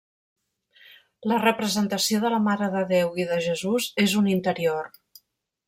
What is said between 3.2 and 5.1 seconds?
i de Jesús és un interior.